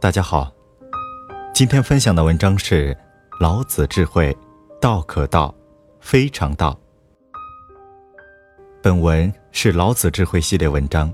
[0.00, 0.52] 大家好，
[1.52, 2.94] 今天分享的文章是
[3.40, 4.34] 《老子智慧：
[4.80, 5.52] 道可道，
[5.98, 6.78] 非常道》。
[8.80, 11.12] 本文是《老子智慧》系列文章，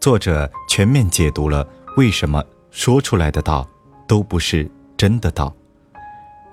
[0.00, 1.66] 作者全面解读了
[1.96, 3.66] 为什么说出来的道
[4.06, 5.50] 都不是真的道，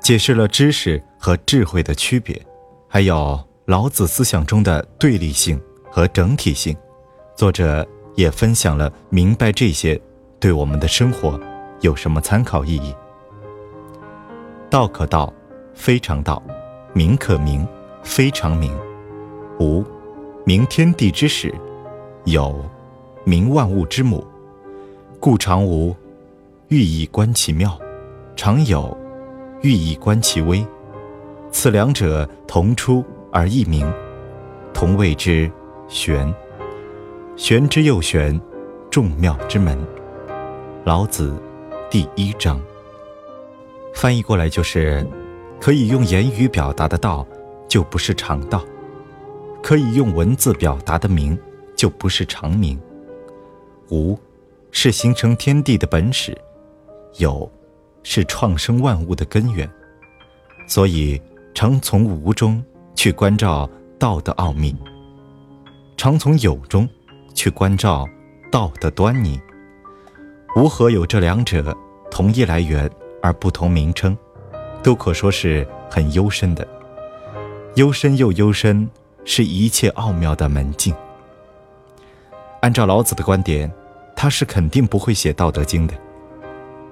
[0.01, 2.41] 解释了知识和智慧的区别，
[2.87, 5.61] 还有老子思想中的对立性
[5.91, 6.73] 和整体性。
[7.35, 10.01] 作者也分享了明白这些
[10.39, 11.37] 对我们的生活。
[11.81, 12.95] 有什么参考意义？
[14.69, 15.33] 道可道，
[15.73, 16.41] 非常道；
[16.93, 17.67] 名可名，
[18.03, 18.75] 非常名。
[19.59, 19.83] 无，
[20.43, 21.49] 名天地之始；
[22.25, 22.55] 有，
[23.23, 24.25] 名万物之母。
[25.19, 25.95] 故常无，
[26.67, 27.69] 寓意观其妙；
[28.35, 28.95] 常有，
[29.61, 30.65] 寓意观其微。
[31.51, 33.91] 此两者，同出而异名，
[34.73, 35.49] 同谓之
[35.87, 36.33] 玄。
[37.35, 38.39] 玄之又玄，
[38.89, 39.77] 众妙之门。
[40.83, 41.35] 老子。
[41.89, 42.61] 第一章，
[43.93, 45.07] 翻译过来就是：
[45.57, 47.25] 可以用言语表达的道，
[47.65, 48.59] 就不是常道；
[49.63, 51.37] 可以用文字表达的名，
[51.77, 52.77] 就不是常名。
[53.89, 54.19] 无，
[54.69, 56.33] 是形成天地的本始；
[57.19, 57.49] 有，
[58.03, 59.69] 是创生万物的根源。
[60.67, 61.21] 所以，
[61.53, 62.61] 常从无中
[62.95, 64.75] 去关照道的奥秘，
[65.95, 66.85] 常从有中
[67.33, 68.05] 去关照
[68.51, 69.39] 道的端倪。
[70.57, 71.77] 无何有这两者
[72.09, 72.89] 同一来源
[73.21, 74.17] 而不同名称，
[74.81, 76.67] 都可说是很幽深的。
[77.75, 78.89] 幽深又幽深，
[79.23, 80.95] 是一切奥妙的门径。
[82.61, 83.71] 按照老子的观点，
[84.15, 85.93] 他是肯定不会写《道德经》的，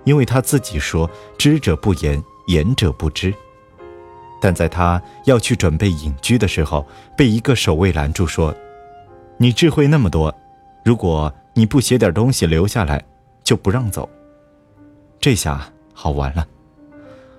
[0.04, 3.34] 因为他自己说“知者不言，言者不知”。
[4.40, 6.86] 但在他要去准备隐居的时候，
[7.18, 8.54] 被一个守卫拦住，说
[9.40, 10.32] ：“你智慧那么多，
[10.84, 13.04] 如果你不写点东西留下来。”
[13.46, 14.10] 就不让走，
[15.22, 15.62] 这下
[15.94, 16.46] 好玩了。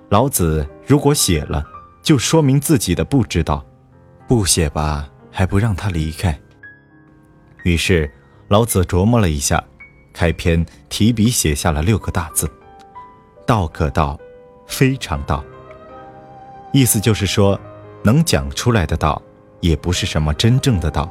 [0.09, 1.63] 老子如果写了，
[2.01, 3.63] 就说明自己的不知道；
[4.29, 6.39] 不写吧，还不让他离开。
[7.65, 8.09] 于是
[8.49, 9.63] 老子琢磨了一下，
[10.15, 12.49] 开篇提笔写下了六个大字
[13.45, 14.17] ：“道可道，
[14.69, 15.45] 非常道。”
[16.73, 17.59] 意思就是说，
[18.05, 19.21] 能讲出来的道，
[19.61, 21.11] 也不是什么真正的道。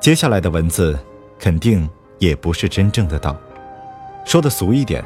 [0.00, 0.98] 接下来的文字，
[1.38, 1.86] 肯定
[2.18, 3.36] 也不是真正的道。
[4.24, 5.04] 说的俗一点，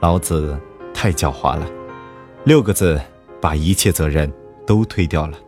[0.00, 0.58] 老子
[0.94, 1.66] 太狡猾了，
[2.44, 3.00] 六个字
[3.40, 4.32] 把一切责任
[4.66, 5.38] 都推掉了。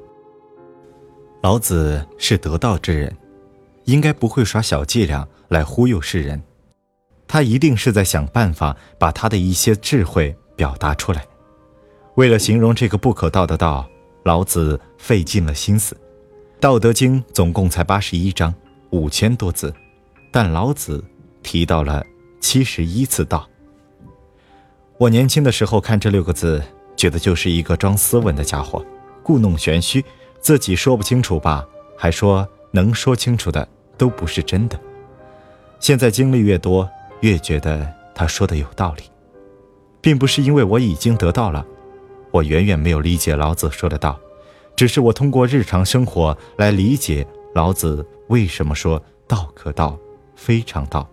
[1.43, 3.16] 老子是得道之人，
[3.84, 6.43] 应该不会耍小伎俩来忽悠世人，
[7.27, 11.25] 他一定是在想办法把他的一些智慧表达出来。
[12.16, 13.89] 为了形容这个不可道的道，
[14.25, 15.95] 老子费尽了心思。
[16.61, 18.53] 《道德经》总共才八十一章，
[18.91, 19.72] 五千多字，
[20.33, 21.03] 但老子
[21.43, 22.05] 提到了。
[22.41, 23.48] 七十一次道。
[24.98, 26.62] 我年轻的时候看这六个字，
[26.97, 28.84] 觉得就是一个装斯文的家伙，
[29.22, 30.04] 故弄玄虚，
[30.41, 31.66] 自己说不清楚吧，
[31.98, 34.80] 还说能说清楚的都不是真的。
[35.78, 36.88] 现在经历越多，
[37.20, 39.03] 越觉得他说的有道理，
[40.00, 41.66] 并不是因为我已经得到了，
[42.30, 44.18] 我远远没有理解老子说的道，
[44.74, 49.98] 只是我通过日常生活来理解老子为什么说道可道，
[50.34, 51.06] 非常道。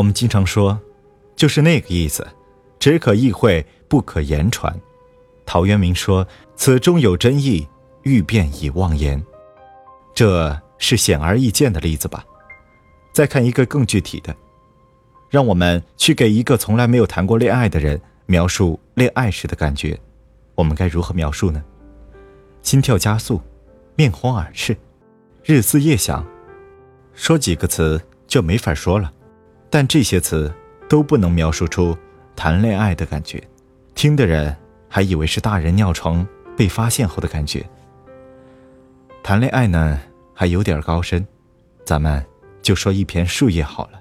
[0.00, 0.80] 我们经常说，
[1.36, 2.26] 就是那个意思，
[2.78, 4.74] 只可意会，不可言传。
[5.44, 7.68] 陶渊明说：“此中有真意，
[8.04, 9.22] 欲辨已忘言。”
[10.16, 12.24] 这是显而易见的例子吧？
[13.12, 14.34] 再看一个更具体的，
[15.28, 20.00] 让我们去给一个从来没有谈过恋爱的人描述恋爱时的感觉，
[20.54, 21.62] 我们该如何描述呢？
[22.62, 23.38] 心跳加速，
[23.96, 24.74] 面红耳赤，
[25.44, 26.26] 日思夜想，
[27.12, 29.12] 说几个词就没法说了。
[29.70, 30.52] 但这些词
[30.88, 31.96] 都不能描述出
[32.34, 33.40] 谈恋爱的感觉，
[33.94, 34.54] 听的人
[34.88, 36.26] 还以为是大人尿床
[36.56, 37.64] 被发现后的感觉。
[39.22, 40.00] 谈恋爱呢
[40.34, 41.24] 还有点高深，
[41.84, 42.24] 咱们
[42.60, 44.00] 就说一片树叶好了。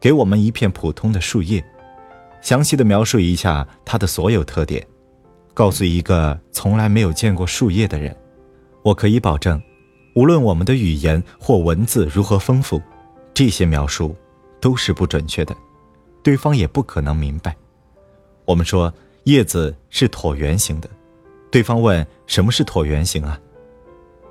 [0.00, 1.62] 给我们一片普通的树叶，
[2.40, 4.84] 详细的描述一下它的所有特点，
[5.52, 8.16] 告诉一个从来没有见过树叶的人，
[8.82, 9.62] 我可以保证，
[10.14, 12.80] 无论我们的语言或文字如何丰富，
[13.34, 14.16] 这些描述。
[14.62, 15.54] 都是不准确的，
[16.22, 17.54] 对方也不可能明白。
[18.44, 18.94] 我们说
[19.24, 20.88] 叶子是椭圆形的，
[21.50, 23.38] 对方问什么是椭圆形啊？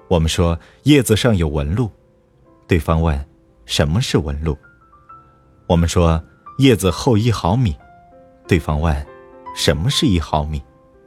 [0.07, 1.92] 我们说叶子上有纹路，
[2.66, 3.28] 对方问
[3.66, 4.57] 什么是纹路？
[5.68, 6.24] 我们说
[6.60, 7.75] 叶子厚一毫米，
[8.48, 9.06] 对方问
[9.54, 10.63] 什么是一毫米？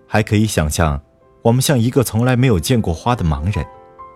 [0.06, 1.00] 还可以想象，
[1.40, 3.66] 我们像一个从来没有见过花的盲人，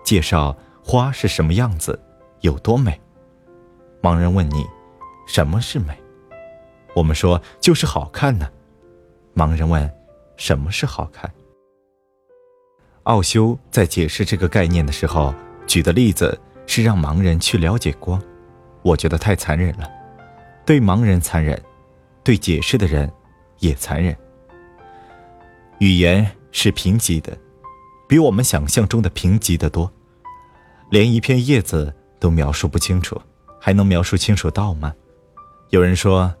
[0.03, 1.99] 介绍花是什么样子，
[2.41, 3.01] 有多美。
[4.03, 4.65] 盲人问你。
[5.29, 5.95] 什么是美？
[6.95, 8.49] 我们说就是好看呢。
[9.35, 9.87] 盲人问
[10.37, 11.31] ：“什么是好看？”
[13.05, 15.31] 奥修在解释这个概念的时候，
[15.67, 16.35] 举的例子
[16.65, 18.19] 是让盲人去了解光，
[18.81, 19.87] 我觉得太残忍了，
[20.65, 21.61] 对盲人残忍，
[22.23, 23.09] 对解释的人
[23.59, 24.17] 也残忍。
[25.77, 27.37] 语言是贫瘠的，
[28.07, 29.93] 比我们想象中的贫瘠得多，
[30.89, 33.21] 连一片叶子都描述不清楚，
[33.61, 34.91] 还能描述清楚道吗？
[35.69, 36.33] 有人说，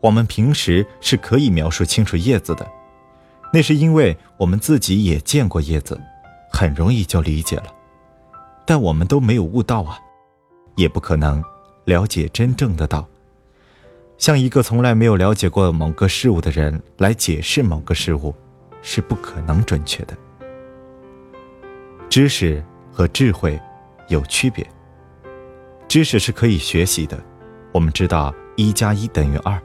[0.00, 2.66] 我们平时是可以描述清楚叶子的，
[3.52, 6.00] 那是因为我们自己也见过叶子。
[6.52, 7.64] 很容易就理解了，
[8.64, 9.98] 但我们都没有悟道啊，
[10.76, 11.42] 也不可能
[11.84, 13.04] 了解真正的道。
[14.18, 18.32] 像一个从来没有了解过某个事物的人来解释某个事物，
[18.82, 20.16] 是不可能准确的。
[22.08, 23.60] 知识和智慧
[24.06, 24.64] 有区别，
[25.88, 27.20] 知识是可以学习的，
[27.72, 29.60] 我们知道一加一等于二，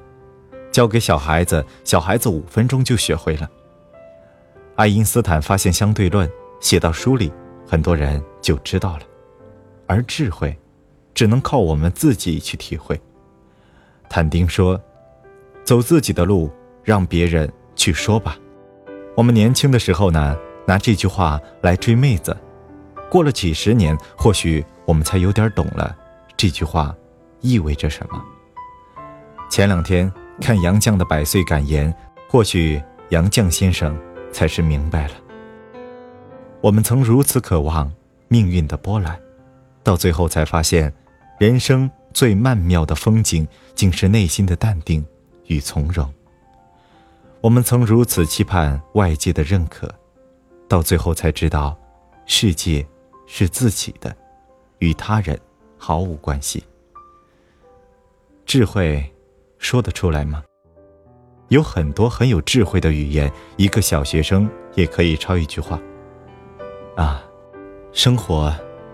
[0.72, 3.50] 教给小孩子，小孩子五分钟就学会了。
[4.76, 6.30] 爱因斯坦发现相对论。
[6.62, 7.32] 写到书里，
[7.66, 9.04] 很多人就知道了，
[9.88, 10.54] 而智慧，
[11.14, 13.00] 只能靠我们自己去体会。
[14.10, 14.78] 坦丁说
[15.64, 16.52] ：“走自己的路，
[16.84, 18.38] 让别人去说吧。”
[19.16, 22.36] 我们年轻的时候呢，拿这句话来追妹子，
[23.10, 25.96] 过了几十年，或许我们才有点懂了
[26.36, 26.94] 这句话
[27.40, 28.22] 意味着什么。
[29.50, 31.94] 前两天看杨绛的百岁感言，
[32.30, 34.00] 或许杨绛先生
[34.32, 35.16] 才是明白了。
[36.62, 37.92] 我们曾如此渴望
[38.28, 39.20] 命运的波澜，
[39.82, 40.94] 到最后才发现，
[41.40, 45.04] 人生最曼妙的风景，竟是内心的淡定
[45.48, 46.08] 与从容。
[47.42, 49.94] 我们曾如此期盼外界的认可，
[50.68, 51.76] 到最后才知道，
[52.28, 52.86] 世界
[53.26, 54.16] 是自己的，
[54.78, 55.40] 与他人
[55.76, 56.64] 毫无关系。
[58.46, 59.12] 智慧
[59.60, 60.44] 说得出来吗？
[61.50, 65.80] 有很多很有智慧的语言，一个小学生也可以抄一句话。
[66.96, 67.24] 啊，
[67.92, 68.54] 生活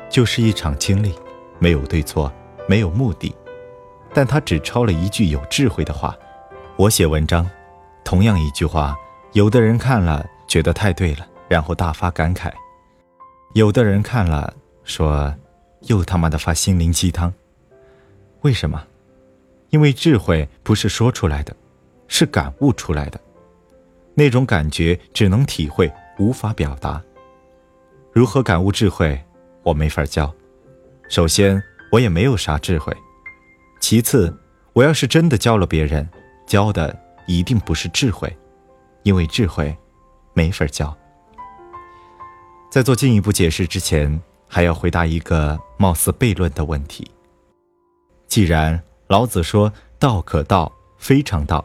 [0.09, 1.13] 就是一场经历，
[1.59, 2.31] 没有对错，
[2.67, 3.33] 没有目的，
[4.13, 6.15] 但他只抄了一句有智慧的话。
[6.77, 7.49] 我写文章，
[8.03, 8.95] 同样一句话，
[9.33, 12.51] 有的人看了觉得太对了，然后大发感慨；
[13.53, 14.53] 有的人看了
[14.83, 15.33] 说，
[15.81, 17.33] 又他妈的发心灵鸡汤。
[18.41, 18.81] 为什么？
[19.75, 21.53] 因为智慧不是说出来的，
[22.07, 23.19] 是感悟出来的，
[24.13, 27.03] 那种感觉只能体会，无法表达。
[28.13, 29.21] 如何感悟智慧，
[29.63, 30.33] 我没法教。
[31.09, 31.61] 首先，
[31.91, 32.93] 我也没有啥智慧；
[33.81, 34.33] 其次，
[34.71, 36.09] 我要是真的教了别人，
[36.47, 36.97] 教的
[37.27, 38.33] 一定不是智慧，
[39.03, 39.75] 因为智慧
[40.33, 40.97] 没法教。
[42.71, 47.11] 在做进一步解释之前，还要回答一个貌似悖论的问题：
[48.25, 51.63] 既然老子说“道可道，非常道”，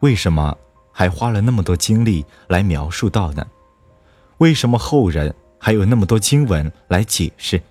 [0.00, 0.56] 为什么
[0.92, 3.46] 还花了那么多精力来描述道呢？
[4.38, 5.34] 为什么后人？
[5.64, 7.62] 还有那么多经文来解释。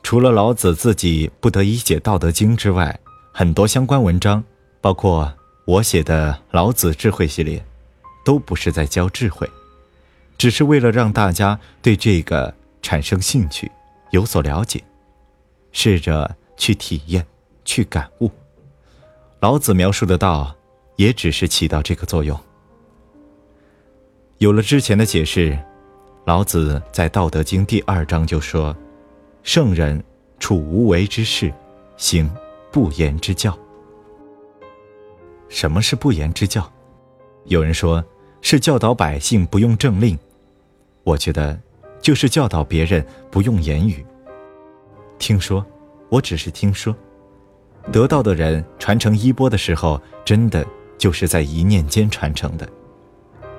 [0.00, 3.00] 除了老子自己不得已解《道德经》之外，
[3.32, 4.44] 很多相关文章，
[4.80, 5.32] 包括
[5.64, 7.64] 我写的《老子智慧》系列，
[8.24, 9.50] 都不是在教智慧，
[10.38, 13.68] 只是为了让大家对这个产生兴趣，
[14.10, 14.84] 有所了解，
[15.72, 17.26] 试着去体验、
[17.64, 18.30] 去感悟。
[19.40, 20.54] 老子描述的道，
[20.96, 22.38] 也只是起到这个作用。
[24.38, 25.58] 有了之前的解释。
[26.24, 28.72] 老子在《道德经》第二章就说
[29.42, 30.00] ：“圣人
[30.38, 31.52] 处无为之事，
[31.96, 32.30] 行
[32.70, 33.58] 不言之教。”
[35.50, 36.72] 什么是不言之教？
[37.46, 38.04] 有人说
[38.40, 40.16] 是教导百姓不用政令，
[41.02, 41.60] 我觉得
[42.00, 44.06] 就是教导别人不用言语。
[45.18, 45.66] 听说，
[46.08, 46.94] 我只是听说，
[47.90, 50.64] 得到的人传承衣钵的时候，真的
[50.98, 52.68] 就是在一念间传承的。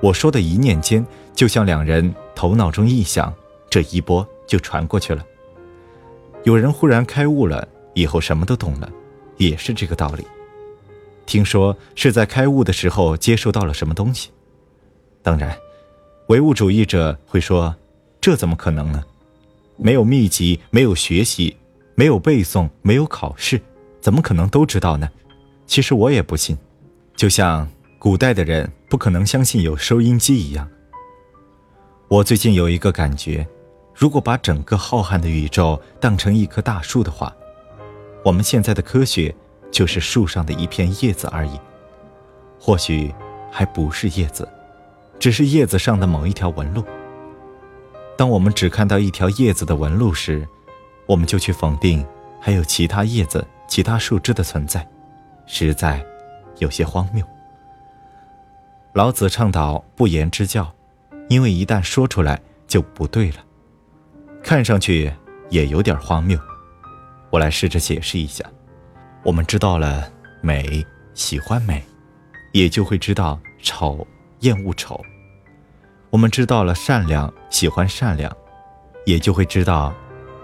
[0.01, 2.13] 我说的一念间，就像两人。
[2.35, 3.31] 头脑中一想，
[3.69, 5.23] 这一波就传过去了。
[6.43, 8.91] 有人忽然开悟了，以后什么都懂了，
[9.37, 10.25] 也是这个道理。
[11.27, 14.31] 听说是在开悟的时候接受到了什么东西。
[15.21, 15.55] 当然，
[16.27, 17.73] 唯物主义者会说，
[18.19, 19.03] 这怎么可能呢？
[19.77, 21.55] 没有秘籍，没有学习，
[21.93, 23.61] 没有背诵，没有考试，
[24.03, 25.09] 怎么可能都知道呢？
[25.65, 26.57] 其实我也不信，
[27.15, 27.65] 就像
[27.97, 30.67] 古代的人不可能相信有收音机一样。
[32.09, 33.47] 我最近有一个感觉，
[33.95, 37.33] 如果把整个浩瀚的宇宙当成一棵大树的话，
[38.25, 39.33] 我们现在的科学
[39.71, 41.57] 就是树上的一片叶子而已，
[42.59, 43.09] 或许
[43.49, 44.45] 还不是叶子，
[45.17, 46.83] 只是叶子上的某一条纹路。
[48.17, 50.45] 当我们只看到一条叶子的纹路时，
[51.05, 52.05] 我们就去否定
[52.41, 54.87] 还有其他叶子、其他树枝的存在，
[55.47, 55.99] 实在
[56.59, 57.25] 有些荒谬。
[58.93, 60.71] 老子倡导不言之教，
[61.27, 63.37] 因为一旦说出来就不对了，
[64.43, 65.11] 看上去
[65.49, 66.37] 也有点荒谬。
[67.31, 68.45] 我来试着解释一下：
[69.23, 70.07] 我们知道了
[70.41, 71.83] 美，喜欢美，
[72.51, 74.05] 也就会知道丑，
[74.41, 75.01] 厌恶丑；
[76.11, 78.31] 我们知道了善良，喜欢善良，
[79.07, 79.91] 也就会知道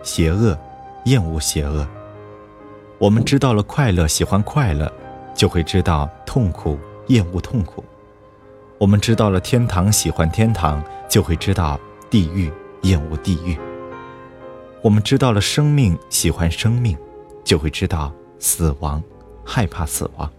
[0.01, 0.57] 邪恶，
[1.05, 1.87] 厌恶邪恶。
[2.99, 4.91] 我们知道了快乐，喜欢快乐，
[5.33, 6.77] 就会知道痛苦，
[7.07, 7.81] 厌恶痛苦。
[8.77, 11.79] 我们知道了天堂，喜欢天堂，就会知道
[12.09, 12.51] 地狱，
[12.81, 13.57] 厌恶地狱。
[14.81, 16.97] 我们知道了生命，喜欢生命，
[17.45, 19.01] 就会知道死亡，
[19.45, 20.29] 害怕死亡。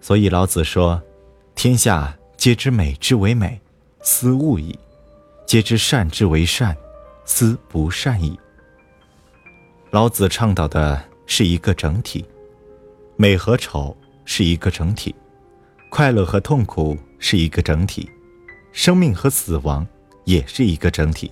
[0.00, 1.02] 所以老子说
[1.54, 3.60] ：“天下皆知美之为美，
[4.00, 4.74] 斯恶已；
[5.46, 6.74] 皆知善之为善，
[7.26, 8.40] 斯不善已。”
[9.92, 12.24] 老子倡导的是一个整体，
[13.16, 15.14] 美和丑是一个整体，
[15.90, 16.98] 快乐和痛苦。
[17.24, 18.10] 是一个整体，
[18.72, 19.86] 生命和死亡
[20.24, 21.30] 也是一个整体，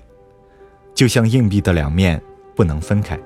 [0.95, 2.23] 就像硬币的两面
[2.55, 3.19] 不能分开。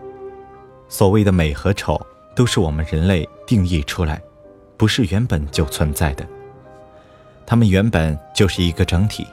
[0.89, 2.01] 所谓的美和丑，
[2.35, 4.19] 都是我们人类定义出来，
[4.79, 6.27] 不是原本就存在的。
[7.45, 9.27] 它们原本就是一个整体，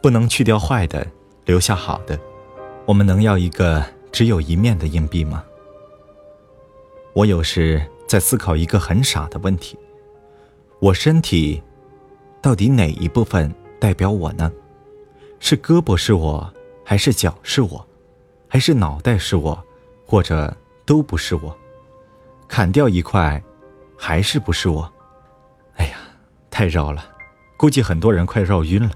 [0.00, 1.04] 不能去掉坏的，
[1.44, 2.16] 留下好的。
[2.86, 5.42] 我们能要一个只有一面的硬币吗？
[7.14, 9.78] 我有时在思考一个很傻的问题：
[10.80, 11.62] 我身体。
[12.40, 14.50] 到底哪一部分代表我呢？
[15.38, 16.52] 是胳膊是我，
[16.84, 17.86] 还是脚是我，
[18.48, 19.64] 还是脑袋是我，
[20.04, 20.52] 或者
[20.84, 21.56] 都不是我？
[22.48, 23.40] 砍掉一块，
[23.96, 24.92] 还是不是我？
[25.76, 25.98] 哎呀，
[26.50, 27.04] 太绕了，
[27.56, 28.90] 估计很多人快绕晕了。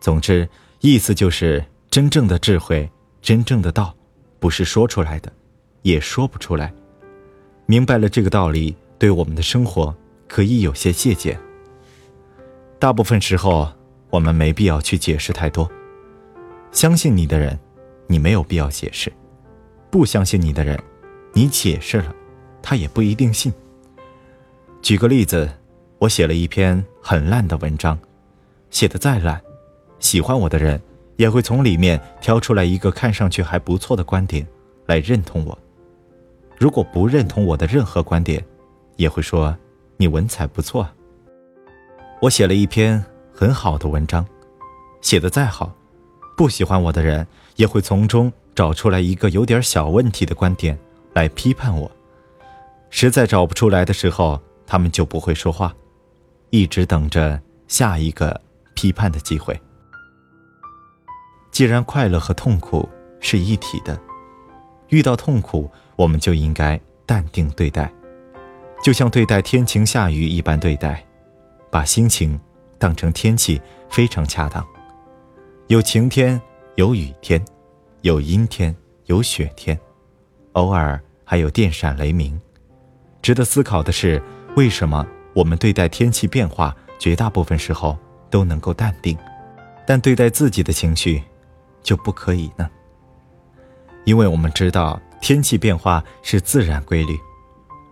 [0.00, 0.46] 总之，
[0.80, 2.90] 意思就是真正的智慧，
[3.22, 3.94] 真正的道，
[4.38, 5.32] 不是说出来的，
[5.80, 6.70] 也说不出来。
[7.70, 9.94] 明白了这个道理，对我们的生活
[10.26, 11.38] 可以有些借鉴。
[12.80, 13.70] 大部分时候，
[14.10, 15.70] 我们没必要去解释太多。
[16.72, 17.56] 相信你的人，
[18.08, 19.08] 你没有必要解释；
[19.88, 20.76] 不相信你的人，
[21.32, 22.12] 你解释了，
[22.60, 23.52] 他也不一定信。
[24.82, 25.48] 举个例子，
[26.00, 27.96] 我写了一篇很烂的文章，
[28.70, 29.40] 写的再烂，
[30.00, 30.82] 喜欢我的人
[31.18, 34.44] 也会从里面挑出来一个看上去还不错的观点
[34.86, 35.56] 来认同我。
[36.60, 38.44] 如果不认同我的任何观点，
[38.96, 39.56] 也会说
[39.96, 40.86] 你文采不错。
[42.20, 43.02] 我写了一篇
[43.32, 44.26] 很好的文章，
[45.00, 45.72] 写的再好，
[46.36, 47.26] 不喜欢我的人
[47.56, 50.78] 也会从中找出来一个有点小问题的观点
[51.14, 51.90] 来批判我。
[52.90, 55.74] 实在找不出来的时候，他们就不会说话，
[56.50, 58.38] 一直等着下一个
[58.74, 59.58] 批判的机会。
[61.50, 62.86] 既然快乐和痛苦
[63.18, 63.98] 是一体的，
[64.88, 67.92] 遇到痛苦，我们就应该淡定对待，
[68.82, 71.04] 就像对待天晴下雨一般对待。
[71.70, 72.40] 把心情
[72.78, 74.66] 当成天气非常恰当，
[75.66, 76.40] 有晴天，
[76.76, 77.44] 有雨天，
[78.00, 79.78] 有阴天，有雪天，
[80.52, 82.40] 偶尔还有电闪雷鸣。
[83.20, 84.22] 值得思考的是，
[84.56, 87.96] 为什么我们对待天气变化绝大部分时候
[88.30, 89.18] 都能够淡定，
[89.86, 91.22] 但对待自己的情绪
[91.82, 92.70] 就不可以呢？
[94.06, 97.18] 因为我们知道天气变化是自然规律。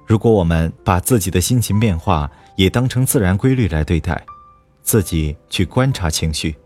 [0.06, 4.24] 如果我们把自己的心情变化也当成自然规律来对待，
[4.82, 6.56] 自己去观察情绪，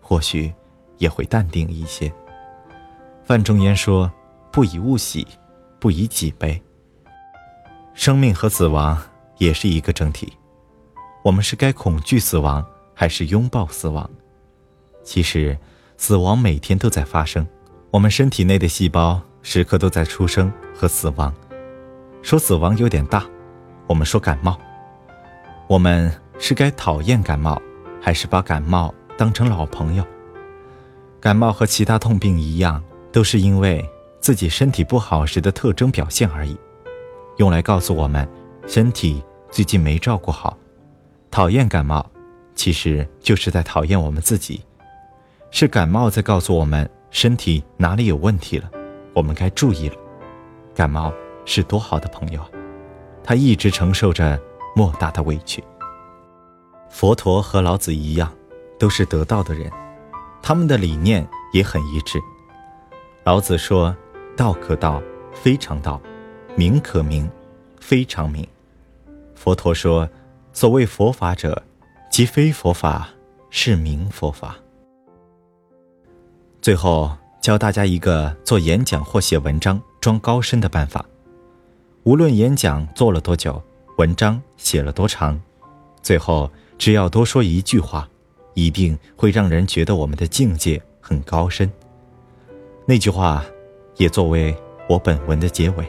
[0.00, 0.52] 或许
[0.98, 2.12] 也会淡定一些。
[3.24, 4.10] 范仲淹说
[4.52, 5.26] ：“不以物喜，
[5.80, 6.62] 不以己悲。”
[7.92, 8.96] 生命和死亡
[9.38, 10.32] 也是一个整体，
[11.24, 14.08] 我们是该恐惧死亡，还是拥抱死亡？
[15.02, 15.58] 其实，
[15.96, 17.44] 死亡每天都在发生，
[17.90, 21.32] 我们身体内的细胞时刻都在出生和死亡。
[22.20, 23.24] 说死亡有点大，
[23.86, 24.58] 我们说感冒。
[25.68, 27.62] 我们是该讨厌感冒，
[28.02, 30.04] 还是把感冒当成老朋友？
[31.20, 33.88] 感冒和其他痛病一样，都是因为
[34.18, 36.58] 自己身体不好时的特征表现而已，
[37.36, 38.28] 用来告诉我们
[38.66, 40.58] 身体最近没照顾好。
[41.30, 42.04] 讨厌感冒，
[42.56, 44.62] 其实就是在讨厌我们自己，
[45.52, 48.68] 是感冒在告诉我们身体哪里有问题了，
[49.16, 49.96] 我们该注意了。
[50.72, 51.12] 感冒。
[51.48, 52.40] 是多好的朋友，
[53.22, 54.36] 他一直承受着
[54.74, 55.62] 莫大的委屈。
[56.90, 58.28] 佛陀和老子一样，
[58.80, 59.70] 都是得道的人，
[60.42, 62.18] 他们的理念也很一致。
[63.22, 63.96] 老子说
[64.36, 65.00] ：“道可道，
[65.32, 66.00] 非常道；
[66.56, 67.30] 名可名，
[67.78, 68.44] 非常名。”
[69.36, 70.08] 佛陀说
[70.52, 71.62] ：“所谓佛法者，
[72.10, 73.08] 即非佛法，
[73.50, 74.56] 是名佛法。”
[76.60, 81.06] 最后教大家一个做演讲或写文章装高深的办法。
[82.02, 83.62] 无论演讲做了多久，
[83.98, 85.40] 文章写了多长，
[86.02, 88.08] 最后只要多说一句话，
[88.54, 91.70] 一定会让人觉得我们的境界很高深。
[92.84, 93.44] 那句话，
[93.94, 94.52] 也作为
[94.88, 95.88] 我本文的结尾。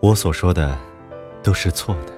[0.00, 0.76] 我所说的，
[1.42, 2.13] 都是错的。